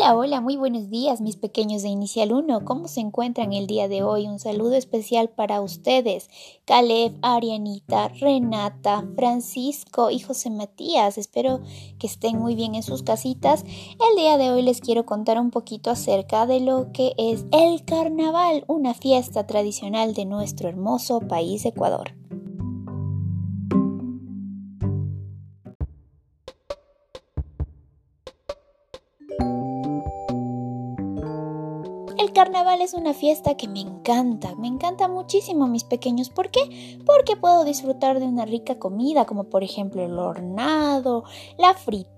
Hola, 0.00 0.14
hola, 0.14 0.40
muy 0.40 0.56
buenos 0.56 0.90
días 0.90 1.20
mis 1.20 1.34
pequeños 1.34 1.82
de 1.82 1.88
Inicial 1.88 2.32
1. 2.32 2.64
¿Cómo 2.64 2.86
se 2.86 3.00
encuentran 3.00 3.52
el 3.52 3.66
día 3.66 3.88
de 3.88 4.04
hoy? 4.04 4.28
Un 4.28 4.38
saludo 4.38 4.74
especial 4.74 5.28
para 5.28 5.60
ustedes. 5.60 6.30
Caleb, 6.66 7.18
Arianita, 7.20 8.06
Renata, 8.06 9.04
Francisco 9.16 10.12
y 10.12 10.20
José 10.20 10.50
Matías. 10.50 11.18
Espero 11.18 11.62
que 11.98 12.06
estén 12.06 12.38
muy 12.38 12.54
bien 12.54 12.76
en 12.76 12.84
sus 12.84 13.02
casitas. 13.02 13.64
El 13.64 14.16
día 14.16 14.38
de 14.38 14.52
hoy 14.52 14.62
les 14.62 14.80
quiero 14.80 15.04
contar 15.04 15.40
un 15.40 15.50
poquito 15.50 15.90
acerca 15.90 16.46
de 16.46 16.60
lo 16.60 16.92
que 16.92 17.14
es 17.18 17.46
el 17.50 17.84
carnaval, 17.84 18.62
una 18.68 18.94
fiesta 18.94 19.48
tradicional 19.48 20.14
de 20.14 20.26
nuestro 20.26 20.68
hermoso 20.68 21.18
país 21.22 21.64
Ecuador. 21.64 22.12
El 32.28 32.34
carnaval 32.34 32.82
es 32.82 32.92
una 32.92 33.14
fiesta 33.14 33.56
que 33.56 33.68
me 33.68 33.80
encanta, 33.80 34.54
me 34.56 34.66
encanta 34.66 35.08
muchísimo 35.08 35.66
mis 35.66 35.84
pequeños. 35.84 36.28
¿Por 36.28 36.50
qué? 36.50 36.98
Porque 37.06 37.36
puedo 37.36 37.64
disfrutar 37.64 38.20
de 38.20 38.26
una 38.26 38.44
rica 38.44 38.78
comida 38.78 39.24
como 39.24 39.44
por 39.44 39.64
ejemplo 39.64 40.04
el 40.04 40.18
hornado, 40.18 41.24
la 41.56 41.72
frita 41.72 42.17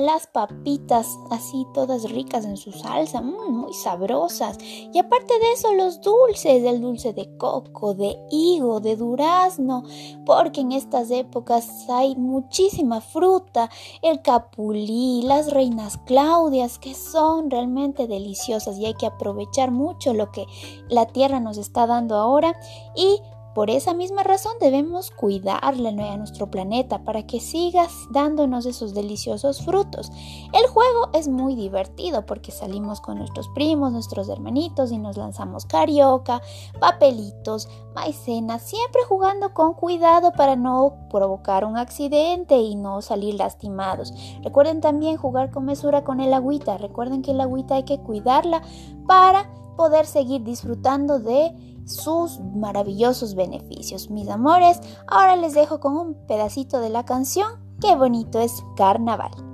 las 0.00 0.26
papitas 0.26 1.18
así 1.30 1.66
todas 1.74 2.10
ricas 2.10 2.44
en 2.44 2.56
su 2.56 2.72
salsa, 2.72 3.20
mm, 3.20 3.52
muy 3.52 3.74
sabrosas. 3.74 4.58
Y 4.60 4.98
aparte 4.98 5.38
de 5.38 5.52
eso, 5.52 5.74
los 5.74 6.00
dulces, 6.00 6.64
el 6.64 6.80
dulce 6.80 7.12
de 7.12 7.36
coco, 7.36 7.94
de 7.94 8.16
higo, 8.30 8.80
de 8.80 8.96
durazno, 8.96 9.84
porque 10.24 10.60
en 10.60 10.72
estas 10.72 11.10
épocas 11.10 11.86
hay 11.88 12.16
muchísima 12.16 13.00
fruta, 13.00 13.70
el 14.02 14.22
capulí, 14.22 15.22
las 15.22 15.52
reinas 15.52 15.98
claudias, 15.98 16.78
que 16.78 16.94
son 16.94 17.50
realmente 17.50 18.06
deliciosas 18.06 18.78
y 18.78 18.86
hay 18.86 18.94
que 18.94 19.06
aprovechar 19.06 19.70
mucho 19.70 20.14
lo 20.14 20.30
que 20.30 20.46
la 20.88 21.06
tierra 21.06 21.40
nos 21.40 21.58
está 21.58 21.86
dando 21.86 22.16
ahora 22.16 22.58
y 22.94 23.20
por 23.54 23.70
esa 23.70 23.94
misma 23.94 24.22
razón 24.22 24.52
debemos 24.60 25.10
cuidarle 25.10 25.88
a 25.88 26.16
nuestro 26.16 26.50
planeta 26.50 27.04
para 27.04 27.26
que 27.26 27.40
siga 27.40 27.88
dándonos 28.10 28.66
esos 28.66 28.94
deliciosos 28.94 29.62
frutos. 29.62 30.10
El 30.52 30.66
juego 30.68 31.08
es 31.14 31.28
muy 31.28 31.56
divertido 31.56 32.26
porque 32.26 32.52
salimos 32.52 33.00
con 33.00 33.18
nuestros 33.18 33.48
primos, 33.48 33.92
nuestros 33.92 34.28
hermanitos 34.28 34.92
y 34.92 34.98
nos 34.98 35.16
lanzamos 35.16 35.66
carioca, 35.66 36.40
papelitos, 36.78 37.68
maicena, 37.94 38.58
siempre 38.58 39.02
jugando 39.08 39.52
con 39.52 39.74
cuidado 39.74 40.32
para 40.32 40.54
no 40.54 41.08
provocar 41.10 41.64
un 41.64 41.76
accidente 41.76 42.56
y 42.58 42.76
no 42.76 43.02
salir 43.02 43.34
lastimados. 43.34 44.14
Recuerden 44.42 44.80
también 44.80 45.16
jugar 45.16 45.50
con 45.50 45.64
mesura 45.64 46.04
con 46.04 46.20
el 46.20 46.32
agüita. 46.32 46.78
Recuerden 46.78 47.22
que 47.22 47.32
el 47.32 47.40
agüita 47.40 47.74
hay 47.74 47.84
que 47.84 48.00
cuidarla 48.00 48.62
para 49.06 49.50
poder 49.76 50.06
seguir 50.06 50.44
disfrutando 50.44 51.18
de 51.18 51.52
sus 51.90 52.40
maravillosos 52.40 53.34
beneficios. 53.34 54.10
Mis 54.10 54.28
amores, 54.28 54.80
ahora 55.06 55.36
les 55.36 55.54
dejo 55.54 55.80
con 55.80 55.96
un 55.96 56.26
pedacito 56.26 56.80
de 56.80 56.90
la 56.90 57.04
canción 57.04 57.70
Qué 57.80 57.96
bonito 57.96 58.38
es 58.40 58.62
carnaval. 58.76 59.49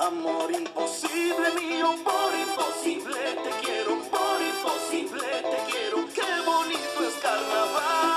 Amor 0.00 0.50
imposible 0.50 1.52
mío, 1.60 1.94
por 2.02 2.34
imposible 2.34 3.20
te 3.44 3.50
quiero, 3.60 4.00
por 4.04 4.40
imposible 4.40 5.20
te 5.42 5.58
quiero, 5.70 5.98
qué 6.14 6.40
bonito 6.46 7.04
es 7.06 7.16
carnaval. 7.20 8.08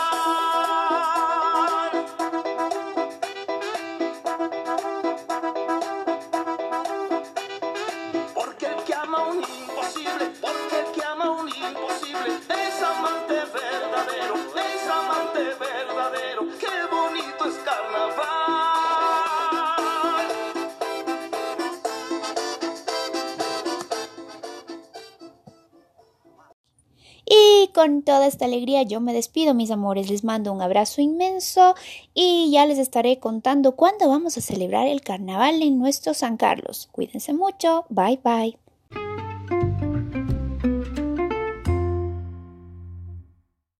Porque 8.34 8.66
el 8.66 8.84
que 8.86 8.94
ama 8.94 9.28
un 9.28 9.40
imposible, 9.40 10.32
porque 10.40 10.80
el 10.80 10.86
que 10.94 11.04
ama 11.04 11.32
un 11.32 11.50
imposible 11.50 12.53
Y 27.26 27.70
con 27.74 28.02
toda 28.04 28.28
esta 28.28 28.46
alegría 28.46 28.84
yo 28.84 29.00
me 29.00 29.14
despido, 29.14 29.54
mis 29.54 29.72
amores. 29.72 30.10
Les 30.10 30.24
mando 30.24 30.52
un 30.52 30.62
abrazo 30.62 31.02
inmenso 31.02 31.76
y 32.14 32.52
ya 32.52 32.66
les 32.66 32.80
estaré 32.80 33.20
contando 33.20 33.76
cuándo 33.76 34.08
vamos 34.08 34.38
a 34.38 34.42
celebrar 34.42 34.88
el 34.88 35.02
carnaval 35.02 35.62
en 35.62 35.80
nuestro 35.80 36.14
San 36.14 36.38
Carlos. 36.38 36.90
Cuídense 36.92 37.34
mucho. 37.34 37.86
Bye 37.90 38.20
bye. 38.24 38.63